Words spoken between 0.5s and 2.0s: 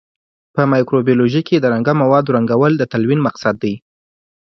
په مایکروبیولوژي کې د رنګه